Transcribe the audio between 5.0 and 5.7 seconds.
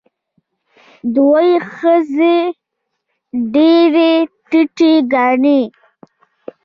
ګڼي.